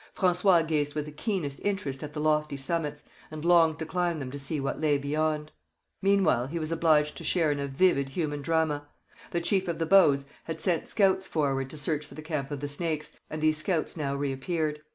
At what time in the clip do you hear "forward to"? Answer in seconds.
11.27-11.77